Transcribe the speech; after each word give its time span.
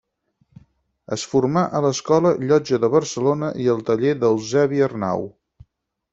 Es 1.17 1.25
formà 1.33 1.63
a 1.79 1.81
l'Escola 1.87 2.31
Llotja 2.47 2.81
de 2.87 2.91
Barcelona 2.95 3.51
i 3.67 3.71
al 3.75 3.85
taller 3.91 4.17
d'Eusebi 4.25 4.85
Arnau. 4.89 5.29